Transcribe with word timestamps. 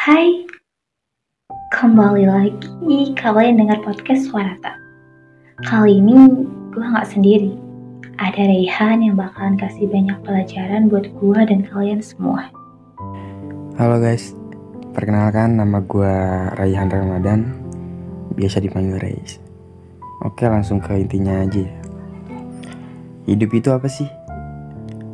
Hai, 0.00 0.48
kembali 1.76 2.24
lagi 2.24 3.12
kalian 3.20 3.60
dengar 3.60 3.84
podcast 3.84 4.32
Suarata. 4.32 4.72
Kali 5.68 6.00
ini 6.00 6.40
gue 6.72 6.80
gak 6.80 7.12
sendiri. 7.12 7.52
Ada 8.16 8.48
Rehan 8.48 9.04
yang 9.04 9.20
bakalan 9.20 9.60
kasih 9.60 9.92
banyak 9.92 10.16
pelajaran 10.24 10.88
buat 10.88 11.04
gue 11.04 11.40
dan 11.44 11.68
kalian 11.68 12.00
semua. 12.00 12.48
Halo 13.76 14.00
guys, 14.00 14.32
perkenalkan 14.96 15.60
nama 15.60 15.84
gue 15.84 16.14
Raihan 16.56 16.88
Ramadan, 16.88 17.52
biasa 18.40 18.64
dipanggil 18.64 18.96
Reis. 19.04 19.36
Oke 20.24 20.48
langsung 20.48 20.80
ke 20.80 20.96
intinya 20.96 21.44
aja 21.44 21.60
ya. 21.60 21.76
Hidup 23.28 23.52
itu 23.52 23.68
apa 23.68 23.84
sih? 23.84 24.08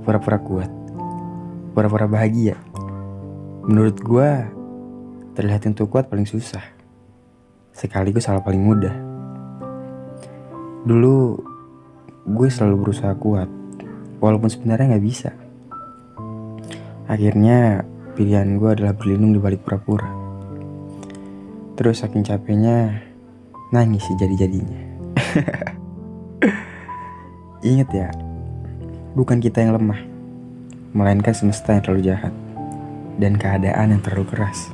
Pura-pura 0.06 0.38
kuat, 0.38 0.70
pura-pura 1.74 2.06
bahagia. 2.06 2.54
Menurut 3.66 3.98
gue, 3.98 4.30
terlihat 5.36 5.68
untuk 5.68 5.92
kuat 5.92 6.08
paling 6.08 6.24
susah. 6.24 6.64
Sekaligus 7.76 8.24
salah 8.24 8.40
paling 8.40 8.64
mudah. 8.64 8.96
Dulu, 10.88 11.36
gue 12.24 12.48
selalu 12.48 12.88
berusaha 12.88 13.12
kuat, 13.20 13.52
walaupun 14.16 14.48
sebenarnya 14.48 14.96
gak 14.96 15.04
bisa. 15.04 15.30
Akhirnya, 17.04 17.84
pilihan 18.16 18.56
gue 18.56 18.70
adalah 18.72 18.96
berlindung 18.96 19.36
di 19.36 19.40
balik 19.42 19.60
pura-pura. 19.60 20.08
Terus 21.76 22.00
saking 22.00 22.24
capeknya, 22.24 23.04
nangis 23.76 24.08
sih 24.08 24.16
jadi-jadinya. 24.16 24.80
Ingat 27.76 27.90
ya, 27.92 28.08
bukan 29.12 29.36
kita 29.36 29.60
yang 29.60 29.76
lemah, 29.76 30.00
melainkan 30.96 31.36
semesta 31.36 31.76
yang 31.76 31.84
terlalu 31.84 32.08
jahat 32.08 32.32
dan 33.20 33.36
keadaan 33.36 33.92
yang 33.92 34.00
terlalu 34.00 34.32
keras. 34.32 34.72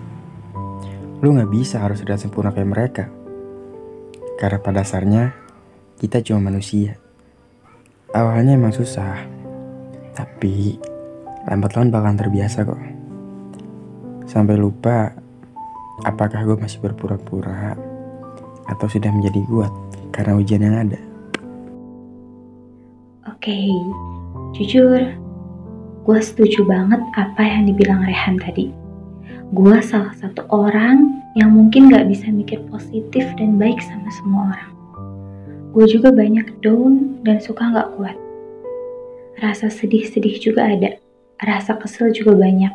Lu 1.22 1.30
gak 1.38 1.54
bisa 1.54 1.78
harus 1.78 2.02
sudah 2.02 2.18
sempurna 2.18 2.50
kayak 2.50 2.66
mereka. 2.66 3.04
Karena 4.34 4.58
pada 4.58 4.82
dasarnya, 4.82 5.30
kita 6.02 6.18
cuma 6.18 6.50
manusia. 6.50 6.98
Awalnya 8.10 8.58
emang 8.58 8.74
susah, 8.74 9.22
tapi 10.18 10.82
lambat 11.46 11.78
laun 11.78 11.94
bakalan 11.94 12.18
terbiasa 12.18 12.66
kok. 12.66 12.82
Sampai 14.26 14.58
lupa 14.58 15.14
apakah 16.02 16.42
gue 16.42 16.58
masih 16.58 16.82
berpura-pura 16.82 17.78
atau 18.66 18.86
sudah 18.90 19.14
menjadi 19.14 19.46
kuat 19.46 19.70
karena 20.10 20.34
ujian 20.34 20.66
yang 20.66 20.74
ada. 20.90 20.98
Oke, 23.30 23.70
jujur, 24.58 25.06
gue 26.02 26.18
setuju 26.18 26.66
banget 26.66 26.98
apa 27.14 27.46
yang 27.46 27.70
dibilang 27.70 28.02
Rehan 28.02 28.42
tadi 28.42 28.82
gue 29.52 29.76
salah 29.84 30.16
satu 30.16 30.48
orang 30.48 31.21
yang 31.32 31.56
mungkin 31.56 31.88
gak 31.88 32.08
bisa 32.12 32.28
mikir 32.28 32.60
positif 32.68 33.24
dan 33.40 33.56
baik 33.56 33.80
sama 33.80 34.08
semua 34.20 34.42
orang. 34.52 34.72
Gue 35.72 35.88
juga 35.88 36.12
banyak 36.12 36.60
down 36.60 37.24
dan 37.24 37.40
suka 37.40 37.64
gak 37.72 37.96
kuat. 37.96 38.16
Rasa 39.40 39.72
sedih-sedih 39.72 40.36
juga 40.36 40.68
ada, 40.68 41.00
rasa 41.40 41.80
kesel 41.80 42.12
juga 42.12 42.36
banyak. 42.36 42.72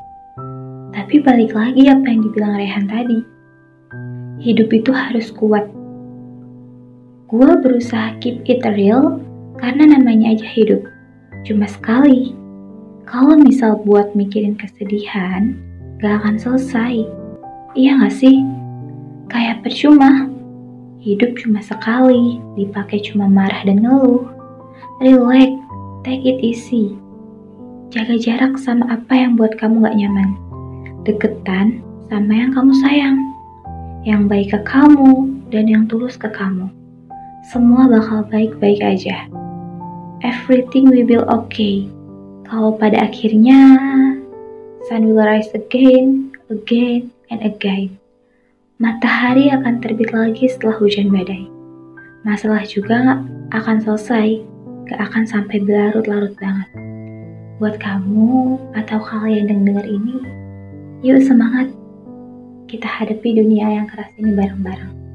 Tapi 0.97 1.21
balik 1.21 1.53
lagi 1.53 1.85
apa 1.85 2.09
yang 2.09 2.25
dibilang 2.25 2.57
Rehan 2.57 2.85
tadi. 2.89 3.19
Hidup 4.41 4.73
itu 4.73 4.89
harus 4.89 5.29
kuat. 5.29 5.69
Gue 7.29 7.49
berusaha 7.61 8.17
keep 8.17 8.41
it 8.49 8.65
real 8.65 9.21
karena 9.61 9.93
namanya 9.93 10.33
aja 10.33 10.47
hidup. 10.49 10.81
Cuma 11.45 11.69
sekali. 11.69 12.33
Kalau 13.05 13.37
misal 13.39 13.77
buat 13.85 14.17
mikirin 14.17 14.57
kesedihan, 14.57 15.53
gak 16.01 16.25
akan 16.25 16.35
selesai. 16.41 17.26
Iya 17.75 17.99
gak 17.99 18.15
sih? 18.15 18.39
Kayak 19.27 19.65
percuma. 19.65 20.31
Hidup 21.03 21.35
cuma 21.39 21.59
sekali, 21.59 22.39
dipakai 22.55 23.03
cuma 23.03 23.27
marah 23.27 23.63
dan 23.67 23.83
ngeluh. 23.83 24.27
Relax, 25.03 25.51
take 26.07 26.23
it 26.23 26.39
easy. 26.39 26.95
Jaga 27.91 28.19
jarak 28.19 28.59
sama 28.59 28.87
apa 28.91 29.15
yang 29.15 29.35
buat 29.35 29.55
kamu 29.59 29.83
gak 29.83 29.97
nyaman. 29.99 30.29
Deketan 31.03 31.83
sama 32.07 32.31
yang 32.31 32.51
kamu 32.55 32.71
sayang. 32.83 33.17
Yang 34.07 34.21
baik 34.31 34.49
ke 34.55 34.59
kamu 34.63 35.11
dan 35.51 35.67
yang 35.67 35.83
tulus 35.91 36.15
ke 36.15 36.31
kamu. 36.31 36.71
Semua 37.51 37.87
bakal 37.87 38.27
baik-baik 38.27 38.79
aja. 38.83 39.27
Everything 40.23 40.91
will 40.91 41.07
be 41.07 41.19
okay. 41.19 41.87
Kalau 42.47 42.75
pada 42.75 43.07
akhirnya 43.07 43.75
sun 44.87 45.11
will 45.11 45.19
rise 45.19 45.51
again, 45.51 46.31
again, 46.47 47.11
and 47.31 47.43
again. 47.43 47.99
Matahari 48.77 49.49
akan 49.49 49.81
terbit 49.81 50.13
lagi 50.13 50.45
setelah 50.45 50.77
hujan 50.77 51.09
badai. 51.09 51.49
Masalah 52.21 52.61
juga 52.67 53.23
akan 53.55 53.77
selesai, 53.81 54.43
gak 54.85 54.99
akan 55.01 55.23
sampai 55.25 55.63
berlarut-larut 55.63 56.35
banget. 56.37 56.69
Buat 57.57 57.81
kamu 57.81 58.61
atau 58.77 59.01
kalian 59.01 59.49
yang 59.49 59.61
dengar 59.65 59.87
ini, 59.87 60.21
yuk 61.01 61.23
semangat. 61.25 61.73
Kita 62.67 62.85
hadapi 62.85 63.39
dunia 63.39 63.81
yang 63.81 63.87
keras 63.87 64.11
ini 64.19 64.35
bareng-bareng. 64.35 65.06